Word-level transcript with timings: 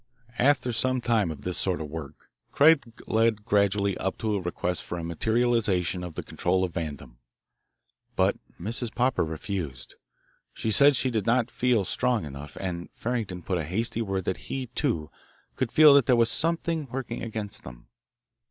After 0.39 0.73
some 0.73 0.99
time 0.99 1.29
of 1.29 1.43
this 1.43 1.59
sort 1.59 1.79
of 1.79 1.87
work 1.87 2.27
Craig 2.51 2.85
led 3.05 3.45
gradually 3.45 3.95
up 3.99 4.17
to 4.17 4.33
a 4.33 4.41
request 4.41 4.81
for 4.81 4.97
a 4.97 5.03
materialisation 5.03 6.03
of 6.03 6.15
the 6.15 6.23
control 6.23 6.63
of 6.63 6.73
Vandam, 6.73 7.19
but 8.15 8.35
Mrs. 8.59 8.91
Popper 8.95 9.23
refused. 9.23 9.93
She 10.55 10.71
said 10.71 10.95
she 10.95 11.11
did 11.11 11.27
not 11.27 11.51
feel 11.51 11.85
strong 11.85 12.25
enough, 12.25 12.55
and 12.59 12.89
Farrington 12.91 13.43
put 13.43 13.59
in 13.59 13.63
a 13.63 13.67
hasty 13.67 14.01
word 14.01 14.25
that 14.25 14.37
he, 14.49 14.65
too, 14.73 15.11
could 15.55 15.71
feel 15.71 15.93
that 15.93 16.07
"there 16.07 16.15
was 16.15 16.31
something 16.31 16.87
working 16.87 17.21
against 17.21 17.63
them." 17.63 17.85